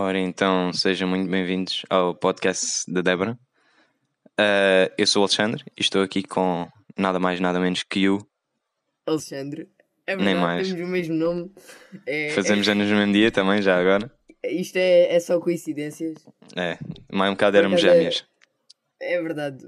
[0.00, 3.36] Ora, então, sejam muito bem-vindos ao podcast da Débora.
[4.38, 8.24] Uh, eu sou o Alexandre e estou aqui com nada mais, nada menos que o.
[9.04, 9.68] Alexandre.
[10.06, 10.68] É Nem verdade, mais.
[10.68, 11.50] temos o mesmo nome.
[12.06, 14.08] É, Fazemos anos no mesmo dia também, já agora.
[14.40, 16.14] é- isto é, é só coincidências.
[16.54, 16.78] É,
[17.12, 18.24] mais um bocado éramos é- gêmeas.
[19.00, 19.64] É verdade.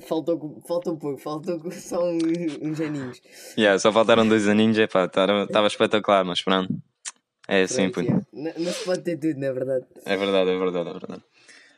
[0.00, 2.22] Faltou, faltou um pouco, faltou só uns,
[2.62, 3.20] uns aninhos.
[3.58, 6.72] Yeah, só faltaram dois aninhos, estava espetacular, mas pronto.
[7.48, 8.26] É assim, Pronto, puto.
[8.34, 8.54] yeah.
[8.58, 9.86] Não, se pode ter tudo, na verdade.
[10.04, 11.22] É verdade, é verdade, é verdade.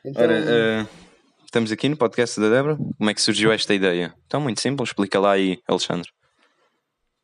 [0.03, 0.87] Então, Ora, eh,
[1.45, 2.75] estamos aqui no podcast da Débora.
[2.75, 4.13] Como é que surgiu esta ideia?
[4.27, 6.09] Então, muito simples, explica lá aí, Alexandre.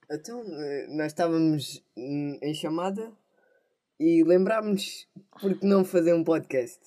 [0.10, 3.12] então, eh, nós estávamos em chamada
[4.00, 5.08] e lembrámos
[5.42, 6.80] por que não fazer um podcast.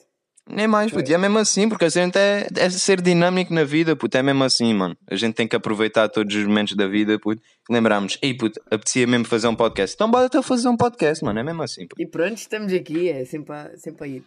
[0.53, 3.65] Nem mais, puto, e é mesmo assim, porque a gente é, é ser dinâmico na
[3.65, 4.97] vida, puto, é mesmo assim, mano.
[5.09, 7.41] A gente tem que aproveitar todos os momentos da vida, puto.
[7.69, 9.95] Lembrarmos, ei, puto, apetecia mesmo fazer um podcast.
[9.95, 12.01] Então bora até fazer um podcast, mano, é mesmo assim, puto.
[12.03, 14.25] E pronto, estamos aqui, é sempre a, sempre a ir.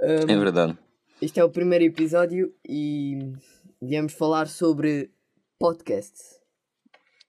[0.00, 0.76] Hum, É verdade.
[1.20, 3.18] Este é o primeiro episódio e
[3.82, 5.10] viemos falar sobre
[5.58, 6.38] podcasts.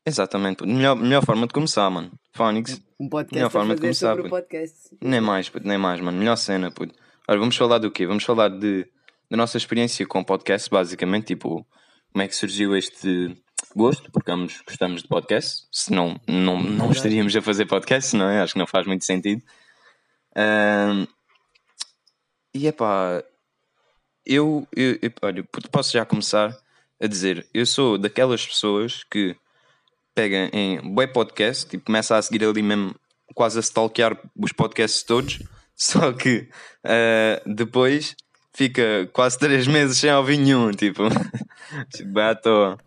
[0.06, 0.70] Exatamente, puto.
[0.70, 2.12] Melhor, melhor forma de começar, mano.
[2.34, 4.36] Phonics, Um podcast Melhor forma de começar, sobre puto.
[4.36, 4.96] podcast.
[5.02, 6.18] nem mais, puto, nem mais, mano.
[6.18, 6.94] Melhor cena, puto.
[7.30, 8.08] Ora, vamos falar do quê?
[8.08, 8.88] Vamos falar de,
[9.30, 11.64] da nossa experiência com podcast, basicamente, tipo,
[12.12, 13.38] como é que surgiu este
[13.76, 18.42] gosto, porque ambos gostamos de podcast, senão não, não estaríamos a fazer podcast, não é?
[18.42, 19.44] Acho que não faz muito sentido.
[20.36, 21.06] Ahm,
[22.52, 23.24] e é pá,
[24.26, 26.58] eu, eu, eu- olha, posso já começar
[27.00, 29.36] a dizer, eu sou daquelas pessoas que
[30.16, 32.96] pega em bué podcast e começa a seguir ali mesmo,
[33.36, 35.38] quase a stalkear os podcasts todos,
[35.80, 36.50] só que
[36.84, 38.16] ah, depois
[38.54, 41.04] fica quase três meses sem ouvir nenhum, tipo,
[41.96, 42.78] tipo, à toa.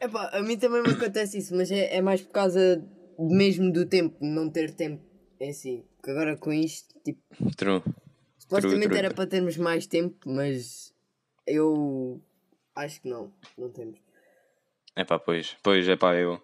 [0.00, 2.82] Epá, a mim também me acontece isso, mas é, é mais por causa
[3.18, 5.02] mesmo do tempo, não ter tempo
[5.38, 5.84] em si.
[5.96, 7.20] Porque agora com isto, tipo,
[7.56, 7.82] True.
[8.38, 9.14] supostamente true, era true.
[9.14, 10.92] para termos mais tempo, mas
[11.46, 12.20] eu
[12.74, 14.00] acho que não, não temos.
[14.96, 16.40] É pá, pois, pois, é pá, eu,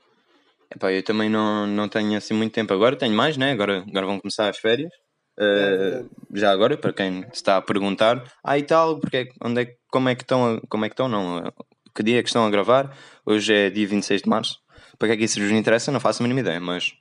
[0.70, 3.52] epá, eu também não, não tenho assim muito tempo agora, tenho mais, né?
[3.52, 4.92] Agora, agora vão começar as férias.
[5.40, 9.74] Uh, já agora, para quem está a perguntar, ah e tal, porque, é onde é,
[9.88, 11.52] como é que estão, a- como é que estão, não, uh,
[11.94, 12.96] que dia é que estão a gravar?
[13.24, 14.58] Hoje é dia 26 de março.
[14.98, 15.92] Para que é que isso vos interessa?
[15.92, 16.92] Não faço a mínima ideia, mas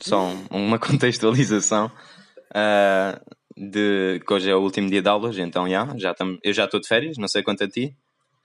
[0.00, 3.20] só um- uma contextualização uh,
[3.56, 6.66] de que hoje é o último dia de aulas, então já, já tam, eu já
[6.66, 7.96] estou de férias, não sei quanto a ti.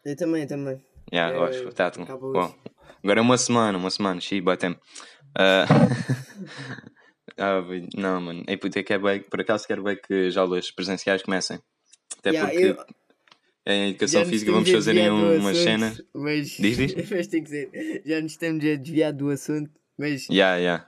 [0.04, 0.82] Eu também, eu também.
[1.12, 2.04] É, eu acho, tá, tá.
[2.18, 2.52] Bom,
[3.04, 4.80] agora é uma semana, uma semana, xi, bom tempo.
[7.38, 7.62] Ah,
[7.98, 11.22] não, mano, é puta, que é bem, por acaso quero bem que as aulas presenciais
[11.22, 11.60] comecem.
[12.18, 12.96] Até Yeah, porque eu-
[13.68, 16.02] em educação Já física vamos a fazer umas assunto, cenas.
[16.14, 16.94] Mas, Diz, diz.
[17.12, 18.02] mas tem que ser.
[18.06, 20.88] Já nos estamos a desviar do assunto, mas, Ya, ya.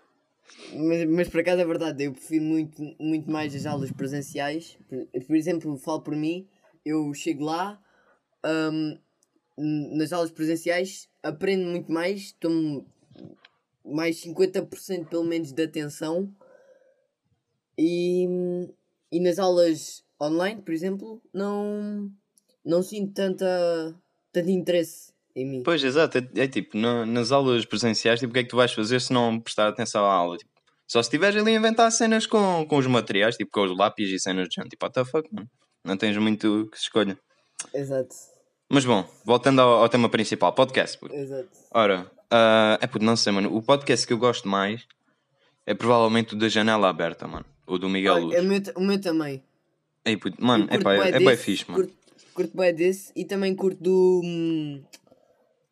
[0.73, 4.77] mas, mas por acaso é verdade, eu prefiro muito, muito mais as aulas presenciais.
[4.89, 6.47] Por, por exemplo, falo por mim,
[6.85, 7.81] eu chego lá,
[8.45, 8.97] hum,
[9.97, 12.87] nas aulas presenciais, aprendo muito mais, tomo
[13.87, 16.29] mais 50% pelo menos de atenção
[17.77, 18.25] e,
[19.11, 22.11] e nas aulas online, por exemplo, não,
[22.65, 23.95] não sinto tanta,
[24.31, 25.63] tanto interesse em mim.
[25.63, 28.55] Pois, exato, é, é tipo, na- nas aulas presenciais, tipo, o que é que tu
[28.57, 30.37] vais fazer se não prestar atenção à aula?
[30.37, 30.51] Tipo,
[30.87, 34.09] só se estiveres ali a inventar cenas com, com os materiais, tipo, com os lápis
[34.09, 35.47] e cenas de género, tipo, what the fuck, mano?
[35.83, 37.17] Não tens muito que se escolha.
[37.73, 38.15] Exato,
[38.69, 40.97] Mas bom, voltando ao, ao tema principal, podcast.
[41.11, 41.49] exato.
[41.71, 43.55] Ora, ah, é puto, não sei, mano.
[43.55, 44.85] O podcast que eu gosto mais
[45.65, 47.45] é provavelmente o da Janela Aberta, mano.
[47.65, 48.35] O do Miguel Olha, Luz.
[48.35, 49.43] é o, meu, o meu também.
[50.05, 51.83] Ei, puto, mano, é pá, é, é bem desse, fixe, mano.
[51.83, 51.97] Curto,
[52.33, 54.21] curto bem desse e também curto do.
[54.23, 54.83] hum,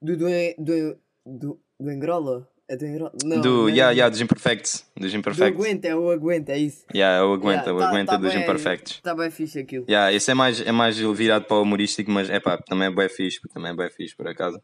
[0.02, 0.18] Do.
[0.18, 0.26] Do.
[0.58, 0.98] Do.
[1.28, 2.48] Do, do Engrola?
[2.68, 3.12] É do Engrola?
[3.24, 4.86] Não, do, não é yeah, do- yeah, dos Imperfects.
[4.96, 5.56] Dos Do Imperfects.
[5.60, 6.84] Aguenta, é o Aguenta, é isso.
[6.94, 9.00] Yeah, o Aguenta, o tá- Aguenta tá dos bem- Imperfects.
[9.02, 9.86] Tá bem fixe aquilo.
[9.88, 12.92] Yeah, esse é mais, é mais virado para o humorístico, mas é pá, também é
[12.92, 14.60] bem fixe, também é bem fixe, por acaso.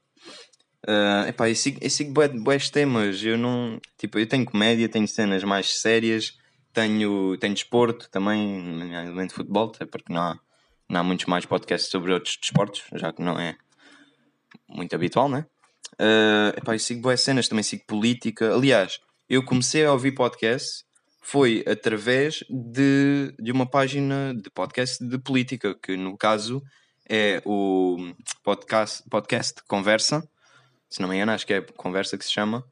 [0.88, 2.14] Uh, epá, eu sigo, eu sigo
[2.72, 6.38] temas, eu não, tipo, eu tenho comédia, tenho cenas mais sérias,
[6.74, 10.40] tenho, tenho desporto também, nomeadamente futebol, até porque não há,
[10.90, 13.56] não há muitos mais podcasts sobre outros desportos, já que não é
[14.68, 15.46] muito habitual, né?
[15.94, 18.54] Uh, epá, eu sigo boas cenas, também sigo política.
[18.54, 20.84] Aliás, eu comecei a ouvir podcast
[21.22, 26.62] foi através de, de uma página de podcast de política, que no caso
[27.08, 27.98] é o
[28.44, 30.28] podcast, podcast Conversa,
[30.92, 32.66] se não me engano, acho que é Conversa que se chama,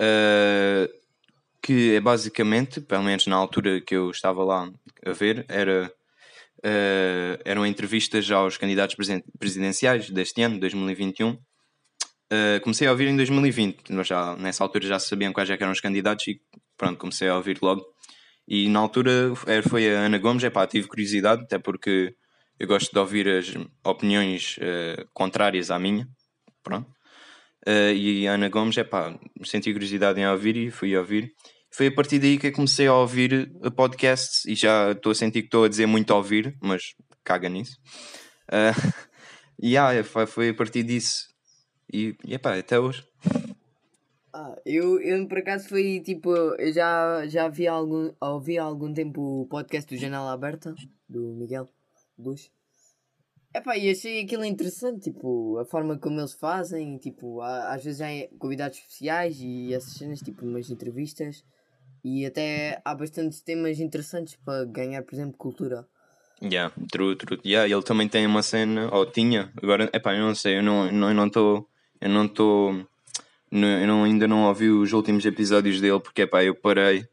[0.00, 0.88] uh,
[1.62, 4.72] que é basicamente, pelo menos na altura que eu estava lá
[5.04, 5.92] a ver, era,
[6.58, 8.96] uh, eram entrevistas aos candidatos
[9.38, 11.30] presidenciais deste ano, 2021.
[11.30, 15.72] Uh, comecei a ouvir em 2020, mas já, nessa altura já sabiam quais é eram
[15.72, 16.40] os candidatos e
[16.76, 17.84] pronto, comecei a ouvir logo.
[18.48, 22.14] E na altura eh, foi a Ana Gomes, é pá, tive curiosidade, até porque
[22.60, 23.52] eu gosto de ouvir as
[23.84, 24.56] opiniões
[25.12, 26.08] contrárias à minha.
[26.62, 26.95] Pronto.
[27.66, 31.32] Uh, e a Ana Gomes, é pá, senti curiosidade em ouvir e fui ouvir.
[31.70, 35.42] Foi a partir daí que eu comecei a ouvir podcasts e já estou a sentir
[35.42, 37.76] que estou a dizer muito a ouvir, mas caga nisso.
[38.48, 38.92] Uh,
[39.60, 41.26] e yeah, foi, a partir disso.
[41.92, 43.04] E, e pá, até hoje.
[44.32, 48.92] Ah, eu, eu por acaso foi tipo, eu já, já vi algum, ouvi há algum
[48.92, 50.74] tempo o podcast do Janela Aberta,
[51.08, 51.68] do Miguel
[52.18, 52.50] Luz.
[53.56, 58.08] Epá, e achei aquilo interessante, tipo, a forma como eles fazem, tipo, às vezes há
[58.38, 61.42] convidados especiais e essas cenas, tipo, umas entrevistas.
[62.04, 65.88] E até há bastantes temas interessantes para ganhar, por exemplo, cultura.
[66.42, 67.40] Yeah, true, true.
[67.46, 70.84] Yeah, ele também tem uma cena, ou tinha, agora, epá, eu não sei, eu não
[70.84, 71.68] estou, eu não estou,
[72.02, 72.86] eu não estou
[73.50, 77.08] eu não, ainda não ouvi os últimos episódios dele porque pá, eu parei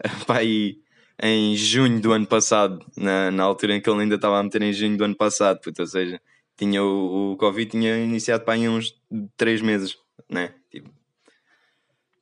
[0.26, 0.80] pá, aí,
[1.22, 4.62] em junho do ano passado, na, na altura em que ele ainda estava a meter
[4.62, 6.20] em junho do ano passado, puto, ou seja,
[6.56, 8.94] tinha o, o Covid tinha iniciado para aí uns
[9.36, 9.96] 3 meses,
[10.28, 10.54] né?
[10.70, 10.90] Tipo,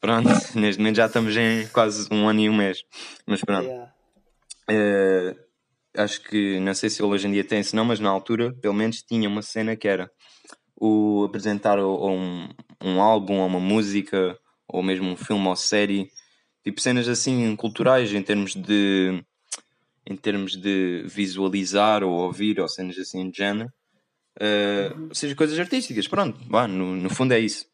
[0.00, 2.85] pronto, neste momento já estamos em quase um ano e um mês,
[3.26, 3.67] mas pronto.
[3.67, 3.93] Yeah.
[4.70, 5.44] Uh,
[5.96, 8.75] acho que não sei se hoje em dia tem, se não, mas na altura pelo
[8.75, 10.11] menos tinha uma cena que era
[10.76, 12.49] o apresentar um,
[12.82, 16.11] um álbum ou uma música ou mesmo um filme ou série
[16.64, 19.22] tipo cenas assim culturais em termos de
[20.06, 23.70] em termos de visualizar ou ouvir ou cenas assim de género
[24.40, 27.66] uh, ou seja, coisas artísticas, pronto, bah, no, no fundo é isso.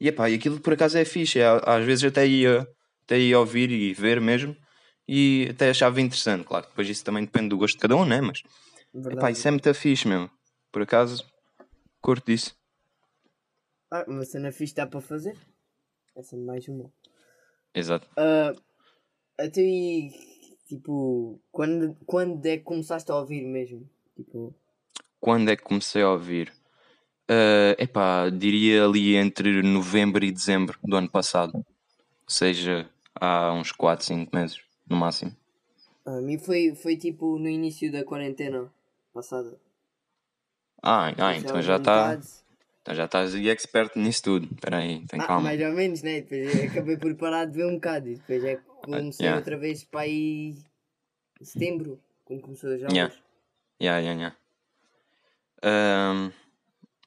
[0.00, 2.66] E, epá, e aquilo por acaso é fixe, é, às vezes até ia,
[3.04, 4.56] até ia ouvir e ver mesmo
[5.06, 8.20] e até achava interessante, claro, depois isso também depende do gosto de cada um, né?
[8.20, 8.42] mas
[9.10, 10.30] epá, isso é muito fixe mesmo,
[10.70, 11.24] por acaso
[12.00, 12.56] curto disso.
[13.90, 15.36] Ah, uma cena fixe dá para fazer.
[16.14, 16.92] Essa é mais uma.
[17.74, 18.08] Exato.
[18.16, 18.58] Uh,
[19.38, 20.10] até aí,
[20.66, 23.88] tipo, quando, quando é que começaste a ouvir mesmo?
[24.16, 24.54] Tipo...
[25.20, 26.52] Quando é que comecei a ouvir?
[27.30, 31.56] Uh, epá, diria ali entre novembro e dezembro do ano passado.
[31.56, 31.64] Ou
[32.26, 35.36] seja, há uns 4, 5 meses, no máximo.
[36.06, 38.72] A mim foi, foi tipo no início da quarentena
[39.12, 39.58] passada.
[40.82, 42.18] Ah, ah então já está.
[42.88, 44.48] Então já estás aí expert nisso tudo.
[44.50, 45.42] Espera aí, tem ah, calma.
[45.42, 46.22] Mais ou menos, né?
[46.22, 48.08] Depois acabei por parar de ver um bocado.
[48.08, 49.38] E depois é que comecei yeah.
[49.38, 50.56] outra vez para aí
[51.42, 52.94] setembro, quando começou as aulas.
[52.94, 53.14] Yeah,
[53.78, 54.34] yeah, yeah.
[55.62, 56.14] yeah.
[56.14, 56.32] Um,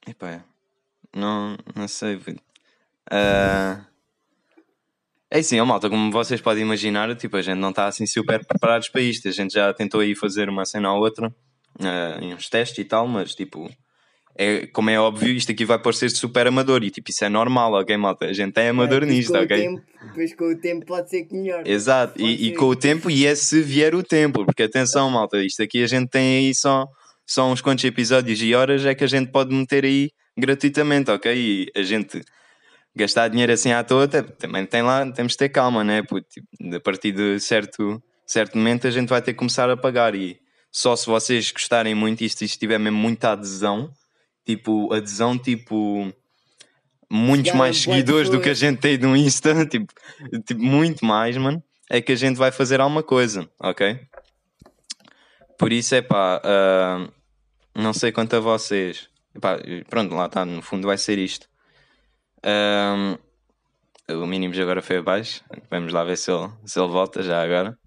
[0.08, 0.44] epá,
[1.16, 2.14] não, não sei.
[2.14, 3.84] Uh,
[5.32, 8.46] é assim, ó, malta, como vocês podem imaginar, tipo, a gente não está assim super
[8.46, 9.26] preparados para isto.
[9.26, 12.84] A gente já tentou aí fazer uma cena ou outra, uh, em uns testes e
[12.84, 13.68] tal, mas tipo
[14.34, 17.74] é, como é óbvio, isto aqui vai parecer super amador e tipo, isso é normal,
[17.74, 18.26] ok, malta?
[18.26, 19.56] A gente é amador nisto, ok?
[19.56, 21.66] Tempo, depois com o tempo pode ser que melhor.
[21.66, 25.42] Exato, e, e, com o tempo, e é se vier o tempo, porque atenção, malta,
[25.42, 26.86] isto aqui a gente tem aí só,
[27.26, 31.34] só uns quantos episódios e horas é que a gente pode meter aí gratuitamente, ok?
[31.34, 32.22] E a gente
[32.96, 36.02] gastar dinheiro assim à toa, também tem lá, temos de ter calma, né?
[36.02, 39.76] Porque, tipo, a partir de certo, certo momento a gente vai ter que começar a
[39.76, 40.38] pagar e
[40.70, 43.92] só se vocês gostarem muito e se tiver mesmo muita adesão
[44.44, 46.12] tipo, adesão, tipo,
[47.10, 49.92] muitos mais seguidores do que a gente tem no Insta, tipo,
[50.44, 54.00] tipo, muito mais, mano, é que a gente vai fazer alguma coisa, ok?
[55.58, 57.12] Por isso é pá, uh,
[57.74, 61.48] não sei quanto a vocês, Epá, pronto, lá está, no fundo vai ser isto.
[62.44, 63.16] Um,
[64.22, 65.42] o mínimo agora foi abaixo.
[65.70, 67.78] Vamos lá ver se ele, se ele volta já agora.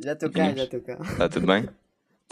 [0.00, 0.98] Já estou cá, já estou cá.
[1.02, 1.68] Está tudo bem?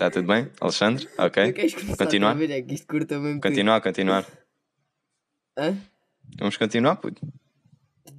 [0.03, 1.09] Está tudo bem, Alexandre?
[1.17, 1.55] Ok.
[1.97, 2.43] Continuar?
[2.43, 3.85] É que isto curta mesmo continuar, tudo.
[3.85, 4.27] continuar.
[5.57, 5.77] Hã?
[6.41, 7.25] Vamos continuar, puto.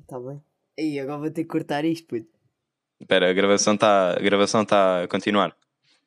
[0.01, 0.41] Está bem.
[0.77, 2.25] E agora vou ter que cortar isto, puto.
[3.01, 5.53] Espera, a gravação está a, gravação tá a continuar.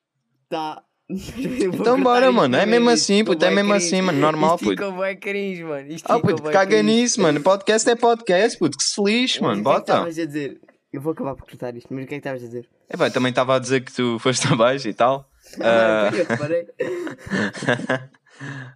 [0.44, 0.82] Está.
[1.10, 2.56] então bora, mano.
[2.56, 3.44] É mesmo assim, puto.
[3.44, 4.18] É mesmo assim, mano.
[4.18, 4.72] Normal, puto.
[4.72, 5.92] Isto ficou cringe, mano.
[5.92, 7.42] Isto ah, puto, caga nisso, mano.
[7.42, 8.78] Podcast é podcast, puto.
[8.78, 9.62] Que se lixe, mano.
[9.62, 9.80] Bota.
[9.80, 10.60] O que é estavas a dizer?
[10.90, 12.66] Eu vou acabar por cortar isto, mas o que é que estavas a dizer?
[12.88, 15.28] É bem, também estava a dizer que tu foste abaixo e tal.
[15.60, 16.10] Ah,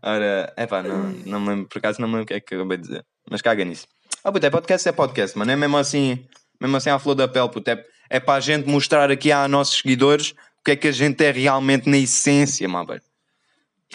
[0.02, 2.40] Ora, é pá, não, não me lembro, por acaso não me lembro o que é
[2.40, 3.04] que acabei de dizer.
[3.30, 3.86] Mas caga nisso.
[4.24, 5.50] Ah, puto, é podcast, é podcast, mano.
[5.50, 6.26] É mesmo assim,
[6.60, 7.70] mesmo assim à flor da pele, puto.
[7.70, 10.92] É, é para a gente mostrar aqui a nossos seguidores o que é que a
[10.92, 13.00] gente é realmente na essência, mano.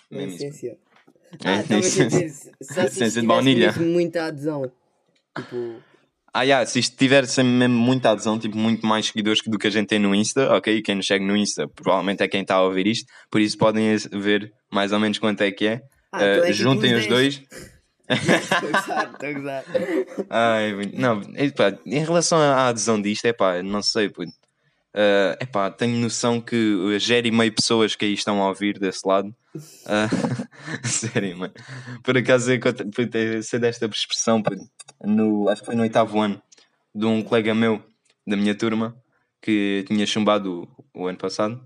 [0.10, 0.77] Na essência.
[1.44, 2.51] Ah, é, na essência.
[2.62, 3.74] essência de baunilha.
[3.74, 4.72] muita adesão.
[5.36, 5.82] Tipo.
[6.38, 9.70] Ah, yeah, se isto tiver mesmo muita adesão, tipo, muito mais seguidores do que a
[9.70, 10.82] gente tem no Insta, ok?
[10.82, 13.96] Quem nos segue no Insta provavelmente é quem está a ouvir isto, por isso podem
[14.12, 15.82] ver mais ou menos quanto é que é.
[16.12, 17.42] Ah, uh, é tipo juntem os dois.
[18.10, 19.63] Estou a gozar, estou a gozar.
[20.30, 21.22] Ai, não,
[21.56, 24.25] pá, em relação à adesão disto, é pá, não sei, pô.
[24.96, 29.36] Uh, epá, tenho noção que gere meio pessoas que aí estão a ouvir desse lado.
[29.54, 31.54] Uh, sério, mano.
[32.02, 34.42] Por acaso eu sei desta expressão
[35.04, 36.42] no, acho que foi no oitavo ano
[36.94, 37.84] de um colega meu
[38.25, 38.96] da minha turma
[39.42, 41.62] que tinha chumbado o, o ano passado.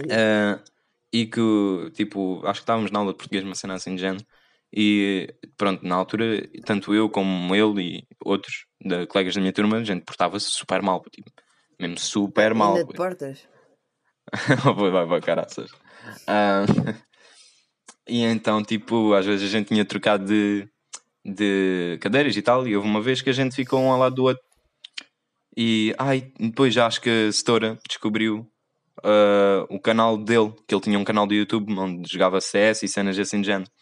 [0.00, 0.62] Uh,
[1.10, 1.40] e que
[1.94, 4.24] tipo, acho que estávamos na aula de português, uma cena assim de género.
[4.70, 9.78] E pronto, na altura, tanto eu como ele e outros de colegas da minha turma,
[9.78, 11.30] a gente portava-se super mal, tipo,
[11.82, 12.76] mesmo super mal.
[12.76, 13.46] Ainda te portas?
[14.76, 15.70] vai, vai, vai, caraças.
[16.22, 16.94] Uh,
[18.08, 20.68] e então, tipo, às vezes a gente tinha trocado de,
[21.24, 24.14] de cadeiras e tal, e houve uma vez que a gente ficou um ao lado
[24.14, 24.42] do outro.
[25.56, 28.46] E ai, depois já acho que a setora descobriu
[29.00, 32.88] uh, o canal dele, que ele tinha um canal do YouTube onde jogava CS e
[32.88, 33.70] cenas assim de género.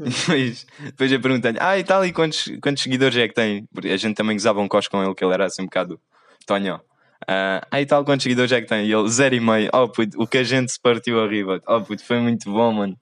[0.00, 3.66] E depois, depois eu perguntei-lhe, ah, e tal, e quantos, quantos seguidores é que tem?
[3.74, 6.00] Porque a gente também gozava um cos com ele, que ele era assim um bocado
[6.46, 6.80] Tonho.
[7.28, 8.86] Uh, aí tal, quantos seguidores é que tem?
[8.86, 9.68] E ele, zero e meio.
[9.74, 11.62] Oh, puto, o que a gente se partiu arriba.
[11.68, 12.96] Oh, puto, foi muito bom, mano.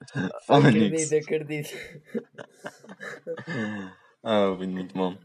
[0.45, 1.69] Fala acredito, acredito.
[4.21, 5.17] oh, puto, muito bom.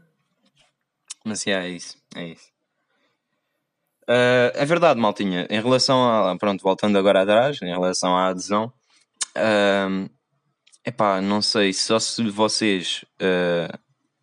[1.25, 2.47] Mas yeah, é isso, é isso.
[4.03, 5.47] Uh, é verdade, Maltinha.
[5.49, 6.37] Em relação a.
[6.37, 8.71] Pronto, voltando agora atrás, em relação à adesão.
[9.35, 10.09] Uh,
[10.85, 13.77] epá, não sei, só se vocês uh,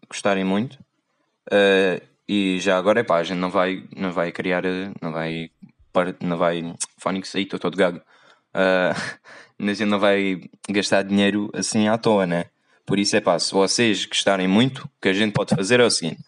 [0.08, 0.78] gostarem muito.
[1.52, 4.62] Uh, e já agora, epá, a gente não vai, não vai criar,
[5.02, 5.50] não vai,
[6.20, 7.99] não vai, Fónix aí, estou todo gago,
[8.54, 8.94] uh,
[9.58, 12.44] a gente não vai gastar dinheiro assim à toa, né?
[12.87, 15.84] Por isso, é pá, se vocês gostarem muito, o que a gente pode fazer é
[15.84, 16.22] o seguinte: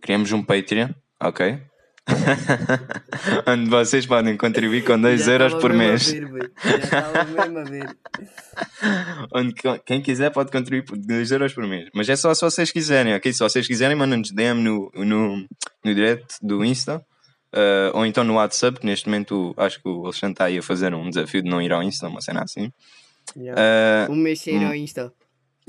[0.00, 0.88] criamos um Patreon,
[1.20, 1.62] ok?
[3.46, 6.10] onde vocês podem contribuir com 2 euros por mês.
[6.10, 6.28] Ver,
[9.34, 11.88] onde quem quiser pode contribuir por 2 euros por mês.
[11.94, 13.32] Mas é só se vocês quiserem, ok?
[13.32, 15.36] Se vocês quiserem, mandem-nos DM no, no,
[15.84, 17.04] no direct do Insta.
[17.54, 20.62] Uh, ou então no WhatsApp, que neste momento acho que o Alexandre está aí a
[20.62, 22.70] fazer um desafio de não ir ao Insta, uma cena assim.
[23.36, 24.08] Yeah.
[24.08, 25.12] Uh, um mês sem ir ao Insta.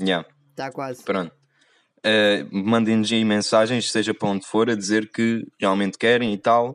[0.00, 0.28] Yeah.
[0.50, 1.02] Está quase.
[1.02, 1.32] Pronto
[1.98, 6.70] uh, mandem-nos aí mensagens, seja para onde for, a dizer que realmente querem e tal.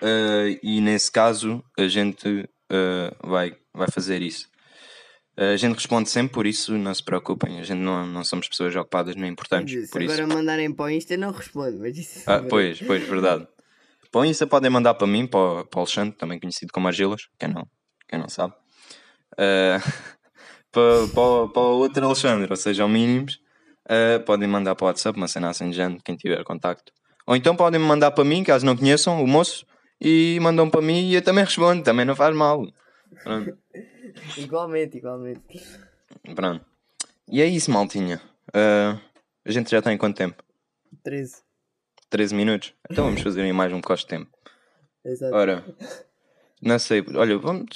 [0.00, 2.28] Uh, e nesse caso a gente
[2.70, 4.48] uh, vai, vai fazer isso.
[5.36, 7.60] a gente responde sempre, por isso não se preocupem.
[7.60, 9.90] A gente não, não somos pessoas ocupadas nem importantes.
[9.90, 10.28] por agora isso.
[10.28, 11.78] mandarem para o Insta, não respondo.
[11.78, 13.46] Mas isso ah, pois, pois, verdade.
[14.10, 17.28] Para o Insta podem mandar para mim, para, para o Alexandre, também conhecido como Argilas,
[17.38, 17.66] quem não,
[18.08, 18.54] quem não sabe.
[20.72, 23.41] Para, para, para o outro Alexandre, ou seja, ao mínimos,
[23.88, 26.92] uh, podem mandar para o WhatsApp, uma cena assim de gente, quem tiver contacto.
[27.26, 29.64] Ou então podem me mandar para mim, caso não conheçam o moço,
[30.00, 32.66] e mandam para mim e eu também respondo, também não faz mal.
[33.22, 33.56] Pronto.
[34.36, 35.62] igualmente, igualmente.
[36.34, 36.64] Pronto.
[37.28, 38.20] E é isso, maltinha.
[38.48, 39.00] Uh,
[39.44, 40.42] a gente já está em quanto tempo?
[41.04, 41.36] 13.
[42.10, 42.74] 13 minutos?
[42.90, 44.30] Então vamos fazer em mais um bocado de tempo.
[45.04, 45.34] Exato.
[45.34, 45.64] Ora,
[46.60, 47.66] não sei, olha, vamos,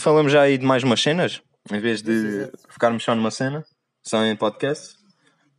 [0.00, 2.58] falamos já aí de mais umas cenas, em vez de Exato.
[2.68, 3.64] ficarmos só numa cena,
[4.02, 4.97] só em podcast.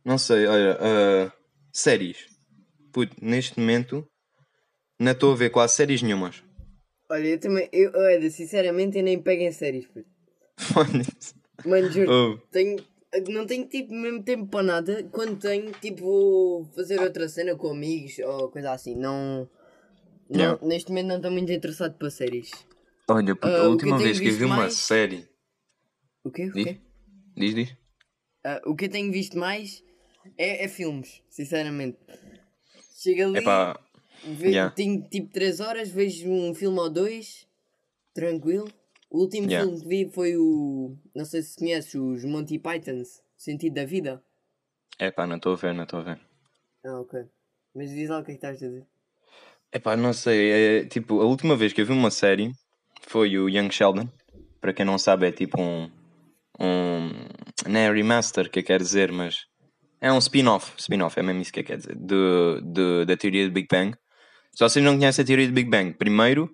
[0.04, 1.32] Não sei, olha, uh,
[1.72, 2.26] séries.
[2.92, 4.06] Puto, neste momento
[4.98, 6.42] não estou a ver quase séries nenhumas.
[7.10, 10.08] Olha, eu também, eu, olha, sinceramente eu nem pego em séries, puto.
[11.66, 12.38] Mano, juro, oh.
[12.50, 12.76] tenho,
[13.28, 15.04] não tenho tipo mesmo tempo para nada.
[15.10, 18.94] Quando tenho, tipo, vou fazer outra cena com amigos ou coisa assim.
[18.94, 19.48] Não.
[20.28, 20.66] não yeah.
[20.66, 22.50] Neste momento não estou muito interessado para séries.
[23.08, 24.60] Olha, puto, uh, a última que vez que eu vi mais...
[24.60, 25.28] uma série.
[26.24, 26.46] O quê?
[26.46, 26.64] O diz?
[26.64, 26.80] quê?
[27.36, 27.70] Diz, diz.
[28.46, 29.82] Uh, o que eu tenho visto mais
[30.36, 31.98] é, é filmes, sinceramente.
[32.96, 33.80] Chega ali, Epá,
[34.24, 34.74] ve, yeah.
[34.74, 37.46] tenho tipo 3 horas, vejo um filme ou dois,
[38.14, 38.70] tranquilo.
[39.10, 39.64] O último yeah.
[39.64, 40.96] filme que vi foi o.
[41.14, 44.22] Não sei se conheces, os Monty Pythons, Sentido da Vida.
[44.98, 46.20] É pá, não estou a ver, não estou a ver.
[46.84, 47.20] Ah, ok.
[47.74, 48.86] Mas diz lá o que é que estás a dizer.
[49.72, 50.50] É pá, não sei.
[50.50, 52.52] É, tipo, a última vez que eu vi uma série
[53.02, 54.08] foi o Young Sheldon.
[54.60, 55.90] Para quem não sabe, é tipo um.
[56.60, 57.10] um
[57.66, 59.46] não é remaster que eu quero dizer, mas
[60.00, 63.52] é um spin-off, spin-off, é mesmo isso que quer dizer, de, de, da teoria do
[63.52, 63.94] Big Bang.
[64.52, 66.44] Se vocês não conhecem a teoria do Big Bang, primeiro,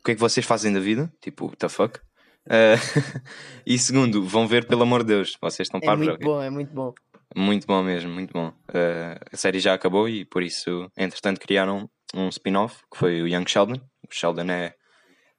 [0.00, 1.12] o que é que vocês fazem da vida?
[1.20, 2.00] Tipo, what the fuck?
[2.46, 2.76] Uh,
[3.64, 6.06] e segundo, vão ver pelo amor de Deus, vocês estão é parvos.
[6.06, 6.94] É muito bom, é muito bom.
[7.36, 8.48] Muito bom mesmo, muito bom.
[8.68, 13.28] Uh, a série já acabou e por isso, entretanto, criaram um spin-off que foi o
[13.28, 13.80] Young Sheldon.
[14.08, 14.74] O Sheldon é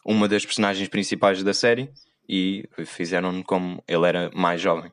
[0.05, 1.89] uma das personagens principais da série
[2.27, 4.91] e fizeram como ele era mais jovem.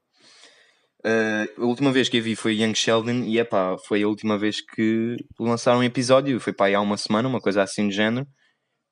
[1.04, 4.38] Uh, a última vez que eu vi foi Young Sheldon e epá, foi a última
[4.38, 8.26] vez que lançaram um episódio, foi aí há uma semana, uma coisa assim de género.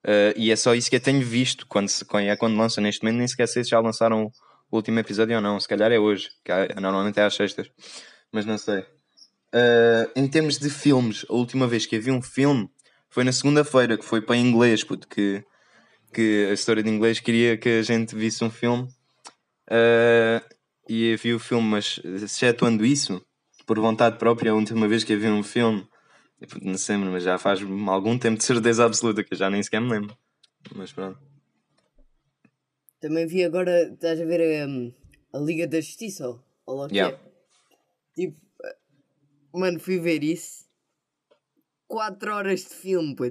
[0.05, 3.03] Uh, e é só isso que eu tenho visto quando, se, é quando lança neste
[3.03, 4.31] momento, nem sequer sei se já lançaram
[4.71, 5.61] o último episódio ou não.
[5.61, 7.71] Se calhar é hoje, que é, normalmente é às sextas,
[8.33, 8.81] mas não sei.
[9.55, 12.69] Uh, em termos de filmes, a última vez que vi um filme
[13.09, 15.45] foi na segunda-feira, que foi para inglês, puto, que,
[16.13, 18.89] que a história de inglês queria que a gente visse um filme.
[19.69, 20.41] Uh,
[20.91, 23.25] e eu vi o filme, mas excetuando isso,
[23.65, 25.87] por vontade própria, a última vez que eu vi um filme,
[26.61, 29.81] não sei, mas já faz algum tempo de certeza absoluta que eu já nem sequer
[29.81, 30.19] me lembro.
[30.75, 31.17] Mas pronto.
[33.01, 34.93] Também vi agora, estás a ver um,
[35.33, 36.29] a Liga da Justiça?
[36.67, 37.17] Ou lá Yeah.
[37.17, 38.27] que é?
[38.27, 38.41] Tipo,
[39.55, 40.69] mano, fui ver isso.
[41.87, 43.27] 4 horas de filme, pô.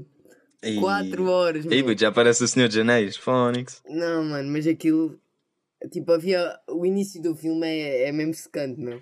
[0.63, 1.97] E- 4 horas, mano.
[1.97, 3.81] já aparece o Senhor de Anéis, Phonics.
[3.85, 5.19] Não, mano, mas aquilo.
[5.91, 6.59] Tipo, havia.
[6.67, 9.01] O início do filme é, é mesmo secante, meu.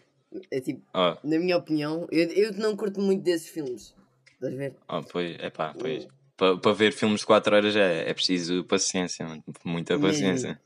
[0.52, 3.96] É tipo, Ó, na minha opinião, eu, eu não curto muito desses filmes.
[4.34, 4.76] Estás a ver?
[4.88, 6.08] ó, pois, é pá, pois.
[6.36, 9.26] Para ver filmes de 4 horas é, é preciso paciência.
[9.66, 10.08] Muita Mesmo.
[10.08, 10.62] paciência.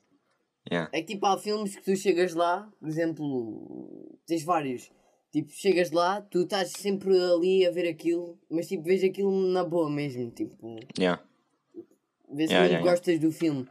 [0.69, 0.89] Yeah.
[0.93, 4.91] É que tipo, há filmes que tu chegas lá, por exemplo, tens vários.
[5.31, 9.63] Tipo, chegas lá, tu estás sempre ali a ver aquilo, mas tipo, vês aquilo na
[9.63, 10.29] boa mesmo.
[10.31, 11.23] Tipo, Yeah.
[12.29, 13.65] vês Yeah, yeah, gostas do filme.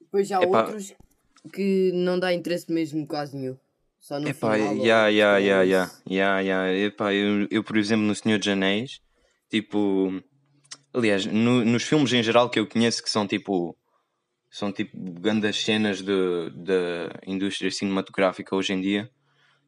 [0.00, 0.62] Depois há Epá.
[0.66, 0.96] outros que
[1.92, 3.56] não dá interesse mesmo quase nenhum.
[4.00, 4.76] Só no Epá, final.
[4.76, 6.78] ou- yeah, yeah, yeah, yeah, yeah, yeah.
[6.86, 9.00] Epá, eu, eu, por exemplo, no Senhor dos Anéis,
[9.48, 10.22] tipo.
[10.92, 13.76] Aliás, no- nos filmes em geral que eu conheço que são tipo.
[14.50, 19.10] São tipo grandes cenas da indústria cinematográfica hoje em dia,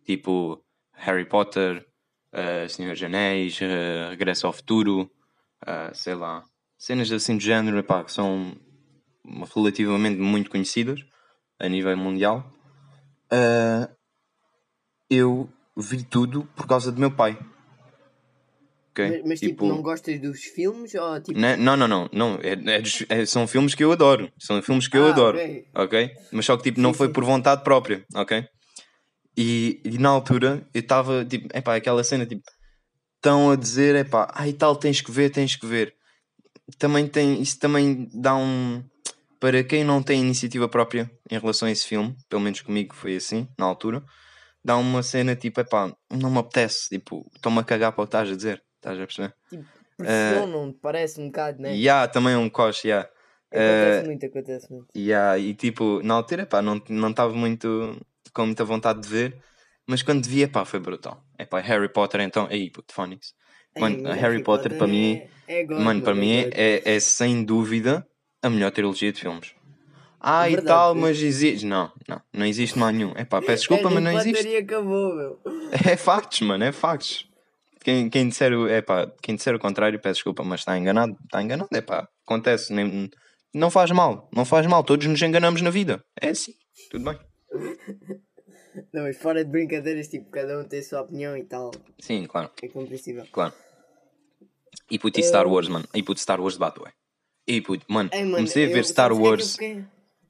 [0.05, 1.85] tipo Harry Potter,
[2.33, 5.11] uh, Senhor dos Anéis, uh, Regresso ao Futuro,
[5.63, 6.45] uh, sei lá,
[6.79, 8.57] cenas assim do género, epá, que são
[9.57, 11.01] relativamente muito conhecidas
[11.59, 12.45] a nível mundial.
[13.33, 13.89] Uh,
[15.11, 17.39] eu vi tudo por causa do meu pai.
[18.91, 19.11] Ok?
[19.11, 21.39] Mas, mas, tipo, não gostas dos filmes ou tipo.
[21.39, 21.57] Né?
[21.57, 22.39] Não, não, não, não.
[22.43, 22.83] É, é
[23.21, 24.33] é- são filmes que eu adoro.
[24.39, 25.37] São filmes que eu Ah, adoro.
[25.39, 25.69] ok.
[25.75, 26.11] ok?
[26.33, 28.47] Mas só que tipo, não foi por vontade própria, ok?
[29.37, 32.43] E, e na altura eu estava tipo, epá, aquela cena tipo,
[33.17, 35.95] estão a dizer, epá, ai tal, tens que ver, tens que ver.
[36.79, 38.83] Também tem, isso também dá um.
[39.39, 43.17] Para quem não tem iniciativa própria em relação a esse filme, pelo menos comigo foi
[43.17, 44.03] assim, na altura,
[44.65, 48.09] dá uma cena tipo, epá, não me apetece, tipo, estou-me a cagar para o que
[48.09, 49.35] estás a dizer, estás a perceber?
[49.97, 51.77] Pressionam, parece um bocado, né?
[51.77, 53.09] E há também um coche, yeah.
[53.51, 54.87] Acontece eh, muito, acontece muito.
[54.97, 57.97] Yeah, e tipo, na altura, pá, não não estava muito
[58.33, 59.43] com muita vontade de ver,
[59.87, 61.25] mas quando via, pá, foi brutal.
[61.39, 63.35] É pá, Harry Potter, então, aí, puto, Phonics.
[63.79, 66.53] Mano, Harry Potter, para mim, é, é God, mano, para mim God.
[66.55, 68.07] é, é sem dúvida
[68.47, 69.55] a melhor trilogia de filmes.
[70.21, 71.65] Ah, e Verdade, tal, mas existe.
[71.67, 73.13] Não, não, não existe mais nenhum.
[73.15, 74.49] É pá, peço desculpa, mas não Potter existe.
[74.49, 75.41] e acabou, meu.
[75.87, 77.29] É factos, mano, é factos.
[77.85, 81.17] Quem, quem, disser, o- é pá, quem disser o contrário, peço desculpa, mas está enganado.
[81.25, 82.73] Está enganado, é pá, acontece.
[82.73, 83.09] Nem,
[83.55, 84.83] não faz mal, não faz mal.
[84.83, 86.03] Todos nos enganamos na vida.
[86.21, 86.53] É assim,
[86.91, 87.19] tudo bem.
[88.93, 91.71] Não, mas fora de brincadeiras, tipo, cada um tem a sua opinião e tal.
[91.99, 93.25] Sim, claro, É compreensível.
[93.33, 93.55] claro.
[94.91, 95.87] E puto, e Star Wars, mano.
[95.95, 96.93] E puto, Star Wars de Batman.
[97.47, 99.45] E puto, mano, Ei, mano, comecei a eu- ver Star o que é Wars.
[99.45, 99.85] Eu, fiquei?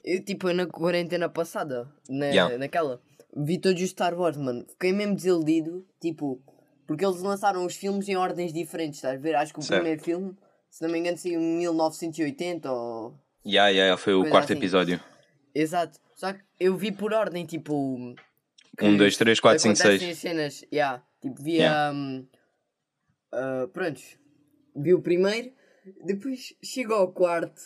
[0.04, 2.58] Eu, tipo, na quarentena passada, na, Yeah.
[2.58, 3.00] naquela,
[3.36, 4.64] vi todos os Star Wars, mano.
[4.68, 6.40] Fiquei mesmo desiludido, tipo,
[6.86, 9.34] porque eles lançaram os filmes em ordens diferentes, estás a ver?
[9.34, 9.80] Acho que o Certo.
[9.80, 10.36] primeiro filme,
[10.70, 13.14] se não me engano, saiu em 1980 ou.
[13.44, 14.58] Yeah, yeah, yeah, foi o quarto assim.
[14.58, 15.00] episódio.
[15.54, 15.98] Exato.
[16.14, 18.14] Só que eu vi por ordem, tipo.
[18.82, 20.02] Um, dois, três, quatro, cinco, seis.
[20.02, 21.02] as cenas, yeah.
[21.22, 21.56] Tipo, via.
[21.62, 21.92] Yeah.
[21.96, 22.26] hum,
[23.32, 24.16] ah, prontos.
[24.74, 25.50] Vi o primeiro,
[26.04, 27.60] depois chego ao quarto.